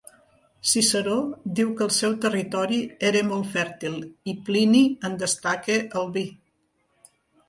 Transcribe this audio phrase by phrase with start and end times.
[0.67, 1.17] Ciceró
[1.57, 3.97] diu que el seu territori era molt fèrtil
[4.33, 4.81] i Plini
[5.11, 6.25] en destaca el vi.